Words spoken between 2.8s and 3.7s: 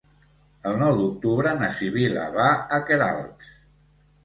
Queralbs.